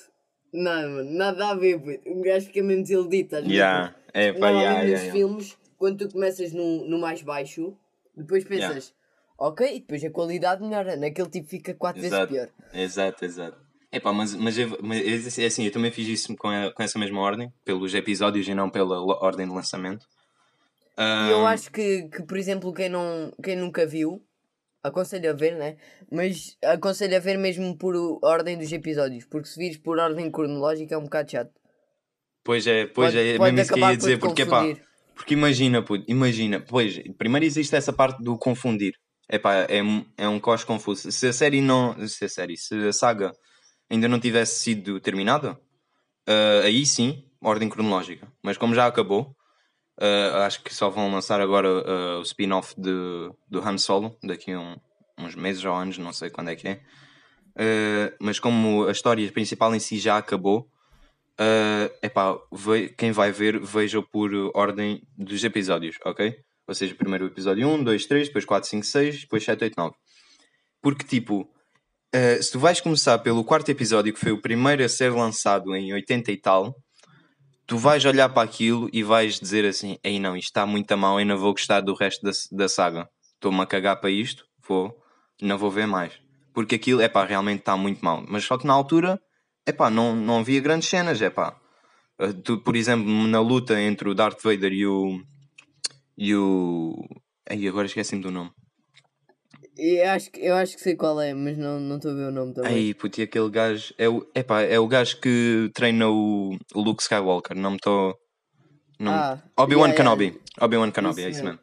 [0.52, 2.08] Nada, nada a ver, puto.
[2.10, 3.46] Um gajo fica mesmo desiludido, estás?
[3.46, 7.76] Yeah, é pá, yeah, nos yeah, filmes, quando tu começas no, no mais baixo,
[8.16, 8.92] depois pensas,
[9.38, 10.96] ok, e depois a qualidade melhora.
[10.96, 12.32] Naquele tipo fica quatro vezes Exato.
[12.32, 12.48] pior.
[12.72, 13.58] Exato, exato.
[13.92, 16.98] Epá, mas, mas, eu, mas é assim, eu também fiz isso com, a- com essa
[16.98, 20.06] mesma ordem, pelos episódios e não pela ordem de lançamento.
[20.98, 24.22] E eu acho que, que, por exemplo, quem, não, quem nunca viu,
[24.82, 25.76] aconselho a ver, né?
[26.10, 30.94] Mas aconselho a ver mesmo por ordem dos episódios, porque se vires por ordem cronológica
[30.94, 31.52] é um bocado chato.
[32.42, 34.64] Pois é, pois Pode- é, pode mesmo isso que eu ia dizer, porque pá,
[35.14, 38.94] porque imagina, puto, imagina, pois, primeiro existe essa parte do confundir.
[39.30, 39.80] Epá, é,
[40.16, 41.12] é um cos confuso.
[41.12, 43.32] Se a série não, se a série, se a saga
[43.88, 45.60] ainda não tivesse sido terminada,
[46.26, 48.26] ah, aí sim, ordem cronológica.
[48.42, 49.36] Mas como já acabou,
[50.00, 54.58] ah, acho que só vão lançar agora ah, o spin-off do Han Solo, daqui a
[54.60, 54.76] um-
[55.18, 56.80] uns meses ou anos, não sei quando é que é.
[57.56, 60.68] Ah, mas como a história principal em si já acabou,
[61.38, 66.34] é epá, ve- quem vai ver, veja por ordem dos episódios, ok?
[66.66, 69.74] Ou seja, primeiro o episódio 1, 2, 3, depois 4, 5, 6, depois 7, 8,
[69.76, 69.94] 9.
[70.82, 71.48] Porque, tipo,
[72.40, 75.92] se tu vais começar pelo quarto episódio, que foi o primeiro a ser lançado em
[75.92, 76.74] 80 e tal,
[77.70, 80.96] tu vais olhar para aquilo e vais dizer assim: Ei, não, isto está muito a
[80.96, 83.08] mal, não vou gostar do resto da, da saga.
[83.34, 84.92] Estou-me a cagar para isto, vou,
[85.40, 86.12] não vou ver mais.
[86.52, 88.24] porque aquilo, é pá, realmente está muito mal.
[88.28, 89.20] Mas só que na altura,
[89.64, 91.56] é pá, não, não havia grandes cenas, é pá.
[92.44, 95.22] Tu, por exemplo, na luta entre o Darth Vader e o.
[96.18, 96.92] e o.
[97.48, 98.50] Aí agora esqueci-me do nome.
[99.78, 102.24] Eu acho, que- eu acho que sei qual é, mas não não estou a ver
[102.28, 102.70] o nome também.
[102.72, 103.94] Aí, puto, e aquele gajo.
[103.96, 107.56] É o, epá, é o gajo que treina o, o Luke Skywalker.
[107.56, 108.14] Não me estou.
[108.98, 110.24] não- Ah, Obi-Wan yeah, Kenobi.
[110.24, 110.40] yeah.
[110.60, 111.58] Obi-Wan Kenobi, Isso é isso mesmo.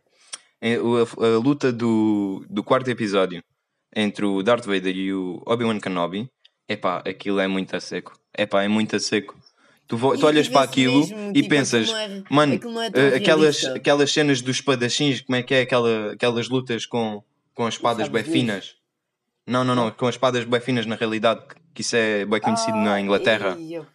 [0.62, 0.88] mesmo.
[1.20, 3.44] É a, a luta do, do quarto episódio
[3.96, 6.28] entre o Darth Vader e o Obi-Wan Kenobi.
[6.68, 8.14] Epá, aquilo é muito a seco.
[8.38, 9.38] Epá, é muito a seco.
[9.88, 12.56] Tu, tu olhas para aquilo mesmo, e tipo, pensas, é- mano,
[12.94, 13.74] é eh, aquelas, realista.
[13.76, 17.24] aquelas cenas dos espadachins, como é que é aquela, aquelas lutas com,
[17.58, 18.76] com as espadas bem finas?
[19.48, 21.42] Não, não, não, com as espadas bem finas na realidade,
[21.74, 23.58] que isso é bem conhecido na Ah, Inglaterra.
[23.60, 23.88] ei, eu-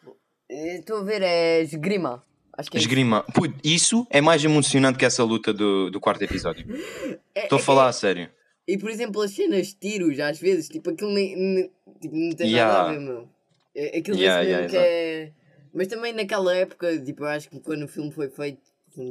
[0.51, 2.23] eh, Estou a ver, é esgrima.
[2.59, 2.89] Acho que é isso.
[2.89, 3.23] Esgrima.
[3.33, 6.67] Puto, isso é mais emocionante que essa luta do, do quarto episódio.
[7.35, 8.29] É- Estou a é que- falar a sério.
[8.69, 11.71] E por exemplo, as cenas de tiros, às vezes, tipo, aquilo nem, nem-
[12.01, 12.73] tipo, não tem Yeah.
[12.73, 13.29] nada a ver, meu.
[13.75, 15.33] É- Aquilo Yeah, yeah, que é.
[15.73, 18.61] Mas também naquela época, tipo, eu acho que quando o filme foi feito,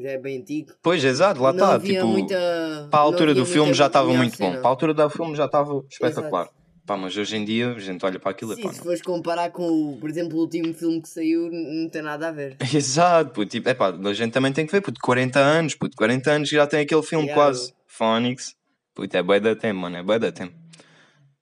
[0.01, 0.73] já é bem antigo.
[0.81, 1.79] Pois, exato, lá está.
[1.79, 2.87] Tipo, muita.
[2.89, 4.51] para a altura do filme já estava muito bom.
[4.53, 6.43] Para a altura do filme já estava espetacular.
[6.43, 6.61] Exato.
[6.83, 8.83] Pá, mas hoje em dia a gente olha para aquilo e Sim, pá, se não.
[8.85, 12.57] fores comparar com, por exemplo, o último filme que saiu, não tem nada a ver.
[12.73, 13.45] Exato, puto.
[13.51, 16.65] Tipo, epá, a gente também tem que ver, puto, 40 anos, puto, 40 anos já
[16.65, 17.41] tem aquele filme Yeah.
[17.41, 17.73] quase.
[17.87, 18.55] Phonics.
[18.95, 20.53] Puto, é bué da tempo, mano, é bué da tempo.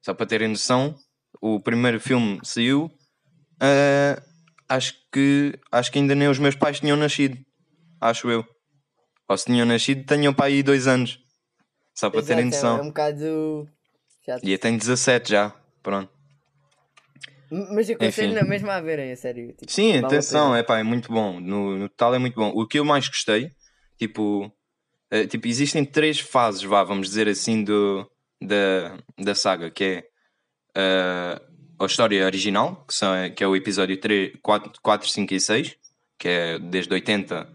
[0.02, 0.94] Só para terem noção,
[1.42, 2.92] o primeiro filme saiu,
[3.62, 4.22] ah,
[4.68, 7.38] acho que acho que ainda nem os meus pais tinham nascido.
[8.00, 8.46] Acho eu.
[9.28, 11.20] Ou se tinham nascido, tinham para aí dois anos.
[11.94, 12.78] Só para terem Exato, é- noção.
[12.80, 13.70] É um bocado.
[14.26, 14.44] chato.
[14.44, 15.54] E eu tenho 17 já.
[15.84, 16.12] Pronto.
[17.52, 19.54] Mas eu aconselho na mesma a verem, a sério.
[19.54, 21.40] tipo, Sim, vale atenção, é pá, é muito bom.
[21.40, 22.52] No, no total é muito bom.
[22.54, 23.50] O que eu mais gostei,
[23.98, 24.52] tipo,
[25.10, 28.08] eh, tipo existem três fases, vá, vamos dizer assim, do,
[28.40, 30.04] da, da saga, que é
[30.76, 31.42] eh,
[31.80, 35.76] a história original, que, são, que é o episódio 3, 4, 4, 5 e 6,
[36.20, 37.48] que é desde 80 a,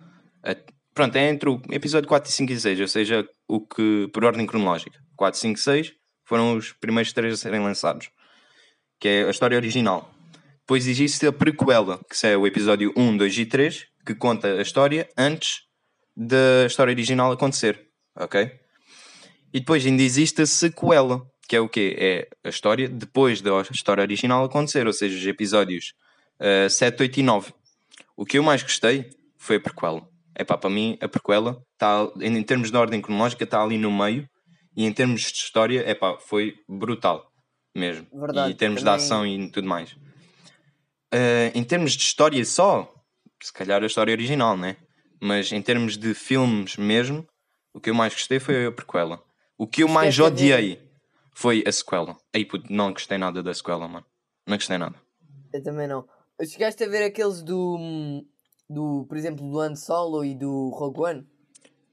[0.95, 4.47] pronto, é entre o episódio 4, 5 e 6, ou seja, o que por ordem
[4.47, 4.99] cronológica.
[5.17, 5.93] 4, 5 e 6
[6.25, 8.11] foram os primeiros três a serem lançados,
[8.99, 10.11] que é a história original.
[10.61, 14.63] Depois existe a prequela, que é o episódio 1, 2 e 3, que conta a
[14.63, 15.63] história antes
[16.17, 18.51] da história original acontecer, ok?
[19.53, 21.97] E depois ainda existe a sequela, que é o quê?
[21.99, 25.95] É a história depois da história original acontecer, ou seja, os episódios
[26.41, 27.53] uh, 7, 8 e 9.
[28.17, 30.14] O que eu mais gostei foi a prequela.
[30.35, 33.91] É pá, para mim a prequela, tá, em, termos de ordem cronológica, está ali no
[33.91, 34.29] meio,
[34.77, 37.31] e em termos de história, é pá, foi brutal
[37.75, 38.07] mesmo.
[38.13, 39.93] Verdade, e em termos também- de ação e tudo mais.
[41.13, 42.93] Uh, em termos de história só,
[43.41, 44.77] se calhar a história original, né?
[45.21, 47.27] Mas em termos de filmes mesmo,
[47.73, 49.23] o que eu mais gostei foi a prequela.
[49.57, 50.25] O que eu mais ver?
[50.25, 50.81] odiei
[51.33, 52.17] foi a sequela.
[52.35, 54.05] Aí, puto, não gostei nada da sequela, mano.
[54.47, 54.97] Não gostei nada.
[55.53, 56.05] Eu também não.
[56.43, 58.25] Chegaste a ver aqueles do.
[58.69, 61.21] Do por exemplo, do Han Solo e do Rogue One?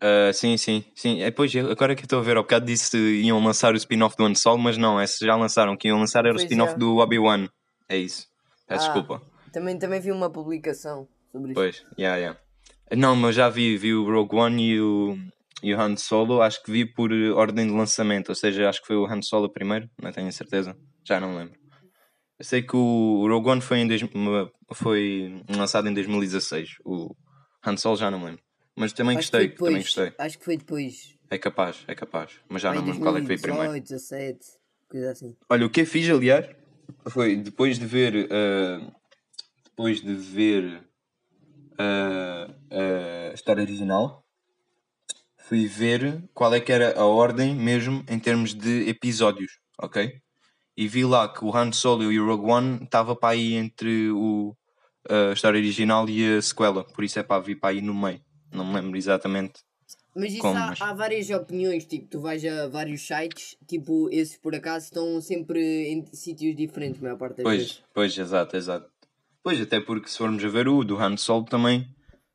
[0.03, 1.21] Uh, sim, sim, sim.
[1.21, 3.77] É, pois, agora que eu estou a ver, ao bocado disse que iam lançar o
[3.77, 5.77] spin-off do Han Solo, mas não, esse já lançaram.
[5.77, 6.77] que iam lançar era o Pois spin-off já.
[6.77, 7.47] do Obi-Wan.
[7.87, 8.27] É isso.
[8.67, 8.93] Peço Ah.
[8.93, 9.21] desculpa.
[9.53, 11.55] Também, também vi uma publicação sobre isso.
[11.59, 12.39] Pois, yeah, yeah.
[12.97, 15.17] Não, mas já vi, vi o Rogue One e o,
[15.61, 18.81] e o Han Solo, acho que vi por eh, ordem de lançamento, ou seja, acho
[18.81, 21.60] que foi o Han Solo primeiro, não tenho certeza, já não lembro.
[22.41, 24.01] Eu sei que o Rogue One foi, em dois,
[24.73, 27.15] foi lançado em 2016, o
[27.63, 28.41] Han Solo já não me lembro.
[28.75, 29.83] Mas também Acho foi gostei, também depois.
[29.83, 30.13] gostei.
[30.17, 31.15] Acho que foi depois.
[31.29, 33.67] É capaz, é capaz, mas já não me lembro qual é que veio primeiro.
[33.67, 34.39] 2018, 17,
[34.89, 35.35] coisa assim.
[35.47, 36.49] Olha, o que eu fiz, aliás,
[37.09, 38.27] foi depois de ver.
[38.31, 38.91] ah,
[39.63, 40.83] depois de ver
[41.77, 42.47] ah,
[43.29, 44.25] a história original,
[45.37, 50.19] fui ver qual é que era a ordem mesmo em termos de episódios, ok?
[50.75, 54.09] E vi lá que o Han Solo e o Rogue One estava para aí entre
[54.11, 54.55] o,
[55.09, 58.21] a história original e a sequela, por isso é para vir para aí no meio.
[58.51, 59.61] Não me lembro exatamente.
[60.15, 64.09] Mas isso Como, há, mas- há várias opiniões, tipo, tu vais a vários sites, tipo,
[64.11, 67.83] esses por acaso estão sempre em sítios diferentes, a maior parte das Pois, vezes.
[67.93, 68.89] pois, exato, exato.
[69.43, 71.87] Pois, até porque se formos a ver o do Han Solo também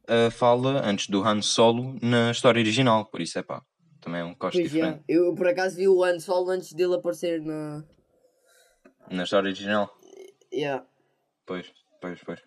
[0.09, 3.63] ah, fala antes do Han Solo na história original, por isso é pá,
[4.01, 4.99] também é um coste Pois diferente.
[4.99, 5.05] já.
[5.09, 7.85] Eu por acaso vi o Han Solo antes dele aparecer na.
[9.11, 9.91] Na história original,
[10.53, 10.85] Yeah.
[11.45, 12.41] pois, pois, pois.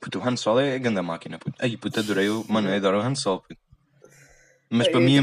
[0.00, 1.56] Puto, o Han Solo é grande máquina, puto.
[1.60, 2.44] Ai, puto, adorei o.
[2.48, 3.60] Mano, eu adoro o Han Solo, puto.
[4.70, 5.20] Mas para mim,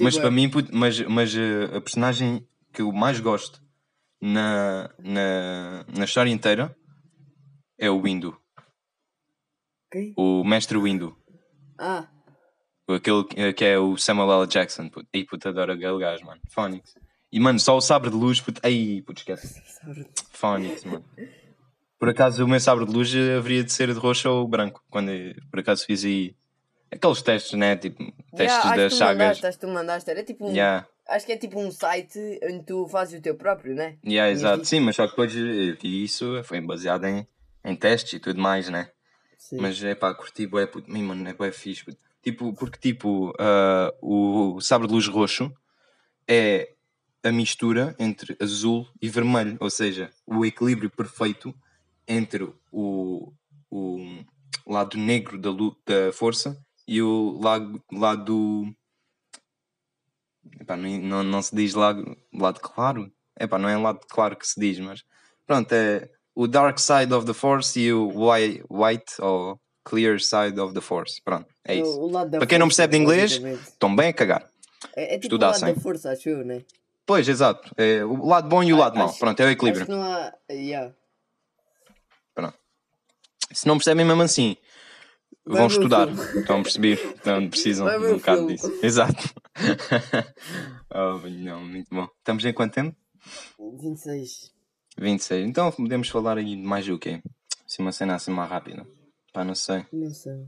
[0.00, 3.60] mas para mim, puto, mas, mas ah, a personagem que eu mais gosto
[4.20, 6.74] na, na, na história inteira
[7.78, 8.38] é o Windu,
[10.16, 11.16] o Mestre Windu.
[11.78, 12.08] Ah,
[12.88, 14.46] Aquele que- que é o Samuel L.
[14.46, 14.88] Jackson.
[14.88, 15.08] Puto.
[15.12, 16.40] E puto, adoro aquele gajo, mano.
[16.50, 16.94] Phonics.
[17.32, 18.60] E mano, só o sabre de luz, puto.
[18.64, 19.62] Ai, puto, esquece.
[20.32, 21.04] Fónix, mano.
[21.98, 24.82] Por acaso o meu sabre de luz haveria de ser de roxo ou branco.
[24.90, 26.36] Quando eu, por acaso fiz aí
[26.90, 27.76] aqueles testes, né?
[27.76, 28.04] Tipo,
[28.36, 29.18] testes yeah, das chagas.
[29.18, 30.10] mandaste, acho que tu mandaste.
[30.10, 30.52] Era tipo um.
[30.52, 33.96] Yeah, Acho que é tipo um site onde tu fazes o teu próprio, né?
[34.04, 34.64] yeah, exato.
[34.64, 37.26] Sim, mas só que depois eh, e isso foi baseado em,
[37.64, 38.90] em testes e tudo mais, né?
[39.38, 39.58] Sim.
[39.60, 40.90] Mas é pá, curti bué, puto.
[40.90, 41.98] Mano, é bué fixe, puto.
[42.22, 45.52] Tipo, porque tipo, ah, o sabre de luz roxo
[46.26, 46.72] é
[47.26, 51.52] a mistura entre azul e vermelho, ou seja, o equilíbrio perfeito
[52.06, 53.32] entre o,
[53.68, 54.24] o
[54.64, 58.64] lado negro da, da força e o lado, lado
[60.60, 64.58] epá, não, não, se diz lado, lado claro, epá, não é lado claro que se
[64.60, 65.02] diz, mas
[65.44, 70.60] pronto, é o dark side of the force e o white, white ou clear side
[70.60, 72.08] of the force, pronto, é isso.
[72.30, 74.48] Para quem não percebe de inglês, estão bem a cagar.
[74.94, 76.62] É, é tipo o lado da força, acho eu, né?
[77.06, 79.86] Pois, exato, é o lado bom e o lado mau, Acho- pronto, é o equilíbrio.
[79.88, 80.34] não há.
[80.50, 80.92] Yeah.
[82.34, 82.58] Pronto.
[83.52, 84.56] Se não percebem mesmo assim,
[85.44, 86.08] Vai vão o estudar.
[86.08, 86.40] filme.
[86.40, 87.14] Estão a perceber.
[87.20, 88.72] Então precisam Vai de um o bocado disso.
[88.82, 89.22] Exato.
[90.92, 92.08] oh, não, muito bom.
[92.18, 92.96] Estamos em quanto tempo?
[93.58, 94.52] 26.
[94.98, 95.48] 26.
[95.48, 97.22] Então podemos falar aí de mais do quê?
[97.64, 98.84] Assim, uma cena assim mais rápida.
[99.32, 99.86] Pá, não sei.
[99.92, 100.44] Não sei.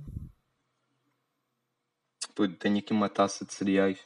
[2.35, 3.99] Pô, tenho aqui uma taça de cereais.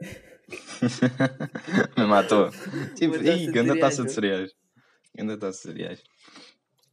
[1.96, 2.50] Me matou.
[2.94, 4.14] Tipo, ih, de grande taça de não?
[4.14, 4.50] cereais.
[5.14, 6.02] Grande taça de cereais.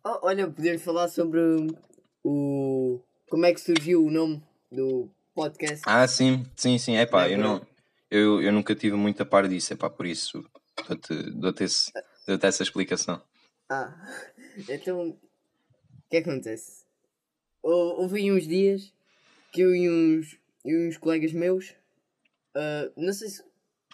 [0.04, 1.40] Oh, olha, podemos falar sobre
[2.24, 3.02] o.
[3.30, 5.82] Como é que surgiu o nome do podcast?
[5.88, 6.96] Ah, sim, sim, sim.
[6.96, 7.66] É pá, eu, não,
[8.12, 9.74] eu, eu nunca tive muito a par disso.
[9.74, 10.44] É pá, por isso
[11.34, 11.92] dou-te esse-
[12.28, 13.22] dou-te essa explicação.
[13.70, 13.94] Ah,
[14.70, 15.10] então.
[15.10, 16.84] O que acontece?
[17.64, 18.94] Hou- Houve aí uns dias
[19.52, 21.74] que eu e uns, e uns colegas meus.
[22.56, 23.44] Ah, não sei se.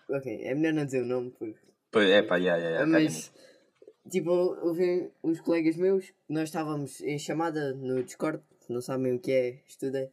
[0.10, 1.60] Ok, é melhor não dizer o nome, porque.
[1.92, 3.32] Pois, é pá, yeah, yeah, yeah, mas.
[4.10, 9.32] Tipo, houve uns colegas meus, nós estávamos em chamada no Discord, não sabem o que
[9.32, 10.10] é, estudem.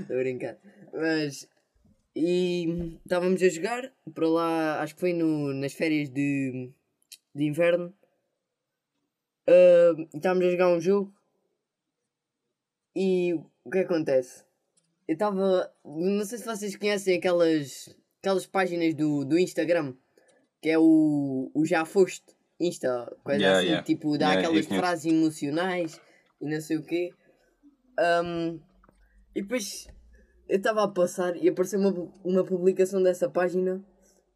[0.00, 0.58] Estou a brincar.
[0.92, 1.48] Mas.
[2.16, 6.70] E estávamos a jogar para lá, acho que foi no, nas férias de,
[7.34, 7.92] de inverno.
[9.46, 11.12] Ah, estávamos a jogar um jogo
[12.94, 14.44] e o que acontece?
[15.06, 15.72] Eu estava.
[15.84, 19.94] Não sei se vocês conhecem aquelas, aquelas páginas do, do Instagram
[20.64, 22.24] que é o, o Já Foste
[22.58, 23.84] Insta, coisa Yeah, assim, yeah.
[23.84, 26.00] tipo, dá Yeah, aquelas frases emocionais
[26.40, 27.12] e não sei o quê.
[28.24, 28.58] Um,
[29.34, 29.86] e depois
[30.48, 33.84] eu estava a passar e apareceu uma, uma publicação dessa página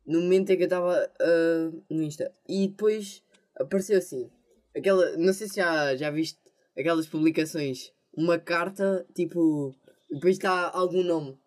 [0.06, 2.30] no momento em que eu estava ah, no Insta.
[2.46, 3.22] E depois
[3.58, 4.30] apareceu assim,
[4.76, 6.38] aquela, não sei se já, já viste
[6.76, 9.74] aquelas publicações, uma carta, tipo,
[10.10, 11.38] depois está algum nome.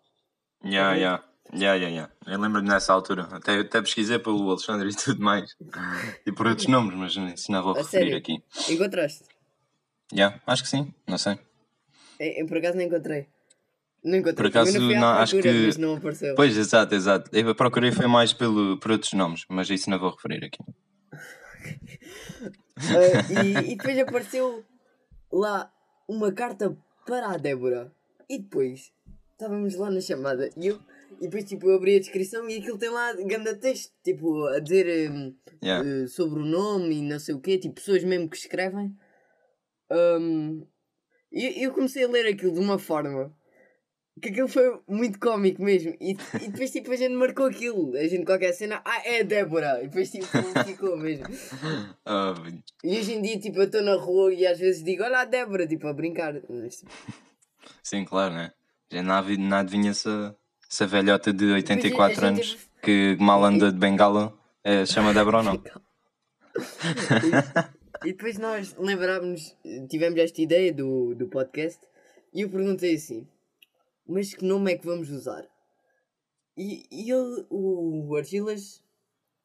[0.64, 1.24] Yeah, yeah.
[1.52, 2.12] Yeah, yeah, yeah.
[2.26, 3.24] Eu lembro-me nessa altura.
[3.30, 5.54] Até, até pesquisei pelo Alexandre e tudo mais.
[6.24, 8.16] E por outros nomes, mas isso não vou A referir sério?
[8.16, 8.42] aqui.
[8.70, 9.24] Encontraste?
[10.14, 11.38] Yeah, acho que sim, não sei.
[12.18, 13.26] Eu, por acaso não encontrei.
[14.04, 14.34] Não encontrei.
[14.34, 16.34] Por acaso, não, não, acho que- Mas não apareceu.
[16.34, 17.30] Pois, exato, exato.
[17.36, 20.58] Eu procurei foi mais pelo, por outros nomes, mas isso não vou referir aqui.
[22.76, 24.64] Ah, e, e depois apareceu
[25.32, 25.70] lá
[26.08, 27.92] uma carta para a Débora.
[28.32, 28.90] E depois
[29.32, 30.80] estávamos lá na chamada e eu.
[31.20, 34.58] E depois tipo, eu abri a descrição e aquilo tem lá grande texto, tipo, a
[34.58, 35.86] dizer hum, Yeah.
[35.86, 38.96] eh, sobre o nome e não sei o quê, tipo, pessoas mesmo que escrevem.
[39.90, 40.66] Hum,
[41.30, 43.32] e eu comecei a ler aquilo de uma forma
[44.20, 45.94] que aquilo foi muito cómico mesmo.
[46.00, 47.96] E, e depois tipo a gente marcou aquilo.
[47.96, 49.80] A gente qualquer cena, ah, é a Débora.
[49.82, 50.26] E depois tipo
[50.64, 51.26] ficou mesmo.
[52.04, 52.34] Ah,
[52.84, 55.24] E hoje em dia tipo eu estou na rua e às vezes digo, olha a
[55.24, 56.34] Débora, tipo a brincar.
[56.48, 56.90] Mas, tipo,
[57.82, 58.52] sim, claro, né?
[58.90, 60.36] Já não, avi- não adivinha essa,
[60.70, 65.38] essa velhota de a 84 gente anos que mal anda de bengala é, chama Débora
[65.38, 65.54] ou não?
[68.04, 69.56] E, e depois nós lembrámos,
[69.88, 71.80] tivemos esta ideia do, do podcast
[72.34, 73.26] e eu perguntei assim,
[74.06, 75.46] mas que nome é que vamos usar?
[76.56, 78.82] E, e ele, o Argilas,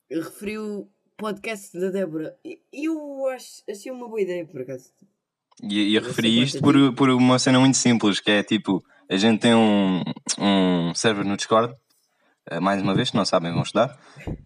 [0.10, 2.38] referiu podcast da Débora.
[2.44, 4.92] E e eu acho, achei uma boa ideia por acaso.
[5.64, 9.40] E, e referi isto por, por uma cena muito simples, que é tipo, a gente
[9.42, 10.04] tem um,
[10.40, 11.74] um server no Discord,
[12.50, 13.98] eh, mais uma vez, se não sabem, vão estudar.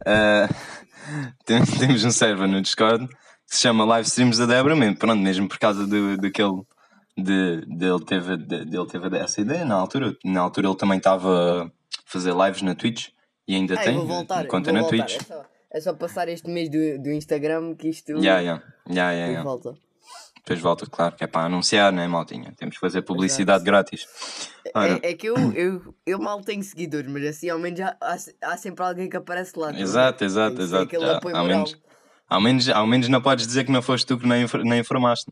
[1.45, 5.19] Tem- temos um server no Discord que se chama Live Streams da Débora, mesmo, pronto,
[5.21, 6.61] mesmo por causa do, daquele.
[7.17, 10.15] De, dele, teve, de, dele teve essa ideia na altura.
[10.23, 11.71] Na altura ele também estava a
[12.05, 13.09] fazer lives na Twitch
[13.45, 15.05] e ainda Ah, tem voltar, conta na voltar.
[15.05, 15.17] Twitch.
[15.19, 18.63] É só, é só passar este mês do, do Instagram que isto Yeah, yeah.
[18.87, 19.43] Yeah, yeah, yeah.
[19.43, 19.75] volta.
[20.43, 22.51] Depois volta, claro, que é para anunciar, né, maltinha?
[22.57, 24.05] Temos que fazer publicidade grátis.
[24.73, 27.95] Ora, É, é que eu, eu, eu mal tenho seguidores, mas assim ao menos já
[28.01, 29.71] há, há sempre alguém que aparece lá.
[29.71, 29.79] tá?
[29.79, 30.99] Exato, exato, Tem exato.
[30.99, 31.77] Já, ao, menos,
[32.27, 35.29] ao, menos, ao menos não podes dizer que não foste tu que nem, nem informaste.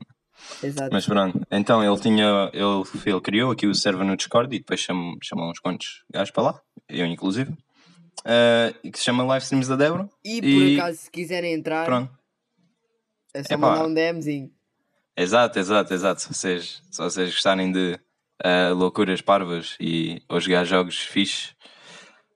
[0.62, 0.90] Exato.
[0.92, 4.80] Mas pronto, então ele tinha, ele, ele criou aqui o server no Discord e depois
[4.80, 7.52] chamou, chamou uns quantos gajos para lá, eu inclusive,
[8.84, 10.08] e que se chama Live Streams da Débora.
[10.24, 12.12] E por E- acaso, se quiserem entrar, Pronto.
[13.34, 13.70] é só Epá.
[13.70, 14.52] mandar um DMzinho.
[15.22, 16.22] Exato, exato, exato.
[16.22, 18.00] Se vocês, se vocês gostarem de
[18.44, 21.54] eh, loucuras parvas e ou jogar jogos fixes,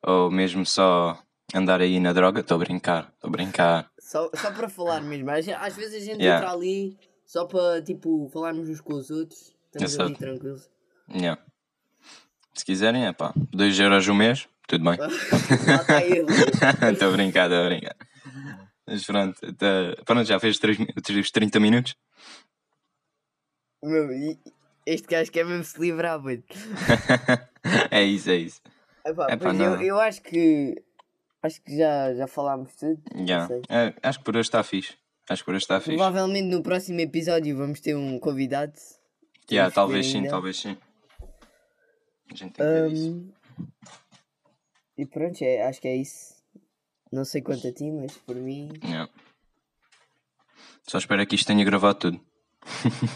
[0.06, 1.17] ou mesmo só
[1.54, 3.89] andar aí na droga, estou a brincar, estou a brincar.
[4.00, 5.30] Só, só para falar mesmo.
[5.32, 6.43] Às vezes a gente Yeah.
[6.46, 9.54] entra ali só para tipo falarmos uns com os outros.
[9.67, 10.04] Estamos Exato.
[10.10, 10.69] ali tranquilos.
[11.13, 11.41] Yeah.
[12.54, 14.98] Se quiserem, é pá, 2 euros o mês, tudo bem.
[16.06, 16.26] Ele.
[16.93, 17.96] Estou a brincar, estou a brincar.
[18.86, 20.88] Mas pronto, tá- pronto, já fez três mi-
[21.19, 21.96] os 30 minutos.
[23.84, 24.10] Meu,
[24.86, 26.43] este gajo quer mesmo se livrar, mano.
[27.91, 28.62] é isso, é isso.
[29.06, 30.82] Epá, Epá, eu, eu acho que
[31.41, 33.02] acho que já, já falámos tudo.
[33.15, 33.54] Yeah.
[33.69, 34.96] É, acho que por hoje está fixe.
[35.30, 35.98] Acho que por hoje está fixe.
[35.98, 38.74] Provavelmente no próximo episódio vamos ter um convidado.
[39.52, 40.30] Yeah, talvez sim, ainda.
[40.30, 40.78] talvez sim.
[42.32, 43.10] A gente tem que ver isso.
[43.10, 43.32] Hum,
[44.98, 46.34] e pronto, é, acho que é isso.
[47.12, 48.72] Não sei quanto a ti, mas por mim.
[48.84, 49.12] Yeah.
[50.88, 52.33] Só espero que isto tenha gravado tudo.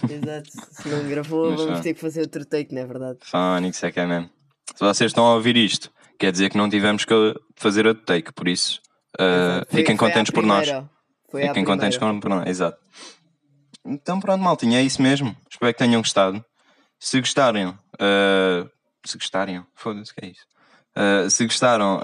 [0.10, 0.50] Exato.
[0.72, 3.20] Se não gravou, Mas vamos ter que fazer outro take, não é verdade?
[3.22, 4.30] Fónix é que é mesmo.
[4.76, 7.14] Se vocês estão a ouvir isto, quer dizer que não tivemos que
[7.56, 8.82] fazer outro take, por isso
[9.20, 9.66] uh.
[9.70, 10.68] Foi- fiquem foi contentes por nós.
[11.30, 12.78] Foi Fiquem contentes com por nós, exato.
[13.86, 15.36] Então pronto, maltinha, é isso mesmo.
[15.50, 16.44] Espero que tenham gostado.
[17.00, 18.70] Se gostarem, uh,
[19.06, 20.46] se gostarem, foda-se que é isso.
[20.98, 22.02] Uh, se gostaram,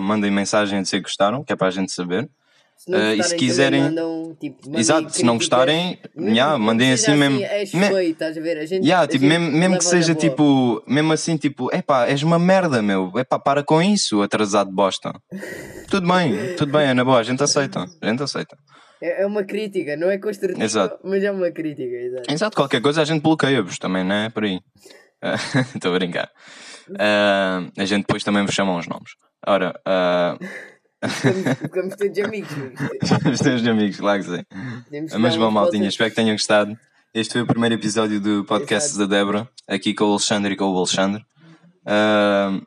[0.00, 2.28] mandem mensagem dizer que gostaram, que é para a gente saber.
[2.76, 6.96] Se não Eh, e se quiserem- Mandam, tipo, Exato, se não gostarem, Mesmo yeah, mandem
[6.96, 7.40] seja assim mesmo.
[7.44, 8.58] És Me- feio, estás a ver?
[8.58, 12.06] A gente, Yeah, a tipo, gente mesmo, mesmo que seja tipo, mesmo assim, tipo, epá,
[12.08, 15.12] és uma merda, meu, epá, para com isso, atrasado de bosta.
[15.88, 18.56] tudo bem, tudo bem, é na boa, a gente aceita, a gente aceita.
[19.00, 20.98] É, é uma crítica, não é construtiva, Exato.
[21.04, 22.32] mas é uma crítica, exato.
[22.32, 24.28] Exato, qualquer coisa a gente bloqueia-vos também, não é?
[24.30, 24.58] Por aí.
[25.76, 26.28] Estou a brincar.
[26.98, 29.12] Ah, a gente depois também vos chama uns nomes.
[29.46, 30.36] Ora, ah,
[31.08, 32.50] Ficamos, ficamos todos amigos.
[33.24, 36.78] mas os teus amigos, lá que que Mas bom, maltinha, espero que tenham gostado.
[37.12, 39.08] Este foi o primeiro episódio do podcast Exato.
[39.08, 41.24] da Débora, aqui com o Alexandre e com o Alexandre.
[41.84, 42.58] Ah,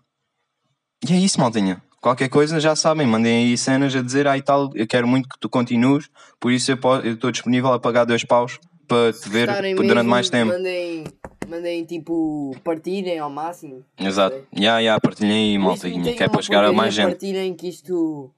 [1.07, 1.81] e é isso, maltinha.
[2.01, 5.27] Qualquer coisa já sabem, mandem aí cenas a dizer, ah e tal, eu quero muito
[5.27, 6.07] que tu continues,
[6.39, 6.77] por isso eu
[7.13, 10.51] estou disponível a pagar dois paus para te ver durante mesmo, mais tempo.
[10.51, 11.05] Mandem,
[11.47, 13.84] mandem tipo, partilhem ao máximo.
[13.97, 14.45] Exato.
[14.53, 17.08] Já, já, partilhem aí, maltinha, que é para chegar a mais gente.
[17.08, 18.31] Partilhem que isto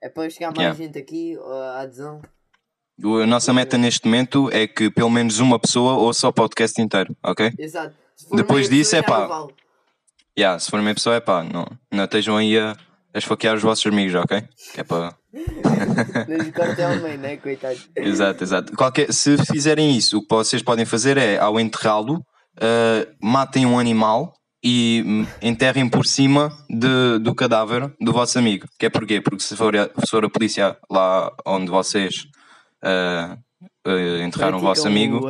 [0.00, 0.84] é para chegar mais Yeah.
[0.84, 2.20] gente aqui, a adesão.
[3.22, 7.16] A nossa meta neste momento é que pelo menos uma pessoa ouça o podcast inteiro,
[7.22, 7.52] ok?
[7.58, 7.94] Exato.
[8.32, 9.26] Depois disso, é pá.
[9.26, 9.52] vale.
[10.38, 12.76] Yeah, se for uma pessoa, é pá, não, não estejam aí a,
[13.12, 14.42] a esfaquear os vossos amigos, ok?
[14.74, 15.14] Que é para.
[17.18, 17.36] Né?
[17.36, 17.78] Coitado.
[17.96, 18.76] Exato, exato.
[18.76, 22.24] Qualquer, se fizerem isso, o que vocês podem fazer é, ao enterrá-lo,
[22.60, 24.32] ah, matem um animal
[24.64, 28.66] e enterrem por cima de- do cadáver do vosso amigo.
[28.78, 29.20] Que é porquê?
[29.20, 32.26] Porque se for a, se for a polícia lá onde vocês
[32.82, 33.36] ah,
[33.86, 33.90] ah,
[34.24, 35.20] enterraram o vosso amigo.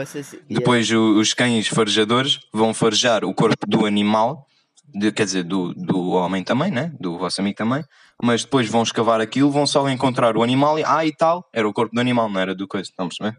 [0.49, 4.45] Depois o- os cães farejadores vão farejar o corpo do animal,
[4.95, 6.93] de- quer dizer, do, do homem também, né?
[7.01, 7.83] Do vosso amigo também.
[8.23, 11.67] Mas depois vão escavar aquilo, vão só encontrar o animal e, ah, e tal, era
[11.67, 13.37] o corpo do animal, não era do coisa, estão a perceber?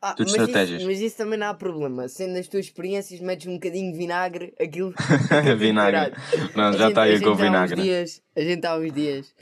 [0.00, 0.80] Ah, tudo mas estratégias.
[0.80, 2.08] Isso, mas isso também não há problema.
[2.08, 4.94] Sendo nas tuas experiências, metes um bocadinho de vinagre, aquilo.
[5.58, 6.14] vinagre.
[6.54, 7.80] Não, já está aí com vinagre.
[7.80, 9.34] Dias, a gente há uns dias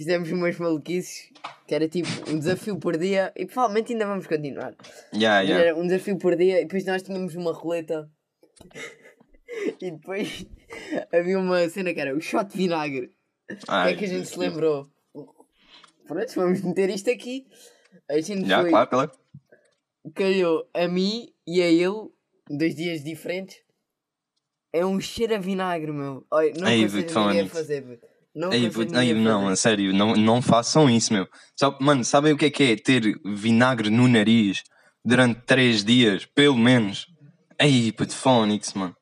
[0.00, 1.28] fizemos umas maluquices
[1.66, 4.74] que era tipo um desafio por dia e provavelmente ainda vamos continuar.
[5.12, 5.66] Yeah, yeah.
[5.66, 8.10] Era um desafio por dia e depois nós tínhamos uma roleta
[9.78, 10.46] e depois
[11.12, 13.12] havia uma cena que era o shot de vinagre.
[13.50, 14.88] O que Ai, é que a gente se lembrou?
[16.06, 17.46] Pronto, vamos meter isto aqui.
[18.08, 19.12] A gente Já, foi, claro, claro.
[20.14, 22.10] Calhou a mim e a ele,
[22.48, 23.56] dois dias diferentes.
[24.72, 26.24] É um cheiro a vinagre, meu.
[26.30, 27.54] Olha, não Ei, ninguém nisso.
[27.54, 28.06] fazer, puto.
[28.32, 31.26] Não Ei, a não, a sério, não, não façam isso, meu.
[31.80, 34.62] Mano, sabem o que é que é ter vinagre no nariz
[35.04, 37.08] durante 3 dias, pelo menos?
[37.58, 38.94] Ei, puto, fónix, mano.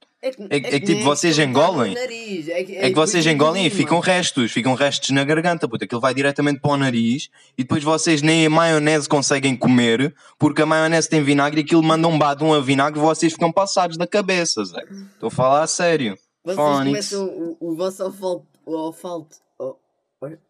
[0.51, 1.95] É que, é que, tipo, vocês engolem.
[1.95, 5.69] nariz, É que, É que vocês porque engolem e ficam restos, ficam restos na garganta,
[5.69, 5.85] puta.
[5.85, 10.63] Aquilo vai diretamente para o nariz e depois vocês nem a maionese conseguem comer porque
[10.63, 13.97] a maionese tem vinagre e aquilo manda um badum a vinagre e vocês ficam passados
[13.97, 14.83] da cabeça, Zé.
[15.15, 16.17] Estou a falar a sério.
[16.45, 17.11] Vocês Fónix.
[17.11, 19.77] começam o, o vosso olfato, o olfato, o?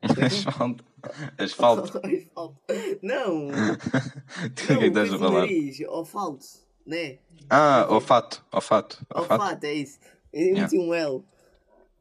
[0.03, 0.85] Asfalto.
[1.39, 2.01] Asfalto.
[3.03, 3.49] Não!
[4.45, 5.41] O que é estás a falar?
[5.41, 6.47] nariz, Olfato,
[6.89, 7.18] né?
[7.51, 8.45] Ah, olfato.
[8.51, 8.99] Olfato.
[9.14, 9.43] Olfato.
[9.43, 9.99] Olfato, é isso.
[10.32, 11.22] Eu meti um L.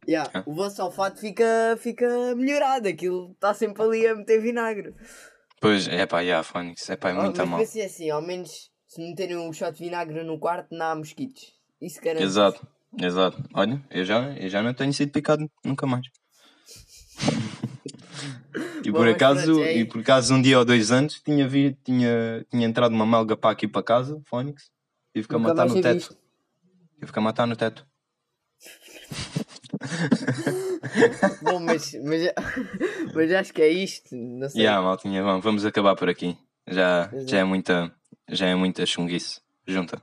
[0.08, 0.44] Yeah, Yeah.
[0.46, 4.96] O vosso olfato fica, fica melhorado, aquilo está sempre ali a meter vinagre.
[5.60, 6.90] Pois, é pá, yeah, Fónix.
[6.90, 7.60] É pá, é Oh, muito mas mal.
[7.60, 11.54] pensei assim, ao menos se meterem um shot de vinagre no quarto, não há mosquitos.
[11.82, 12.24] Isso garante.
[12.24, 12.66] Exato,
[13.02, 13.44] exato.
[13.54, 16.08] Olha, eu já, eu já não tenho sido picado nunca mais.
[18.86, 21.20] e, Bom, por mas acaso, pronto, é e por acaso, um dia ou dois antes,
[21.22, 24.72] tinha, vi, tinha, tinha entrado uma melga para aqui para casa, Fónix,
[25.20, 26.18] e fica a matar no teto.
[27.02, 27.86] E fica a matar no teto.
[31.42, 32.22] Bom, mas, mas,
[33.14, 34.16] mas acho que é isto.
[34.16, 34.62] Não sei.
[34.62, 36.38] Yeah, maltinha, vamos, vamos acabar por aqui.
[36.68, 37.28] Já, Exato.
[37.30, 37.96] já é muita,
[38.30, 40.02] já é muita chunguice junta.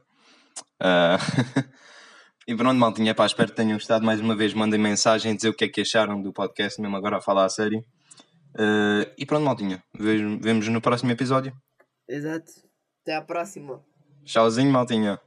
[0.81, 1.19] Ah,
[2.47, 4.55] e pronto, maltinha, pá, espero que tenham gostado mais uma vez.
[4.55, 7.49] Mandem mensagem, dizer o que é que acharam do podcast, mesmo agora a falar a
[7.49, 7.85] sério.
[8.57, 11.53] Ah, e pronto, maltinha, vejo- vemos no próximo episódio.
[12.09, 12.51] Exato.
[13.03, 13.83] Até à próxima.
[14.25, 15.21] Tchauzinho, maltinha.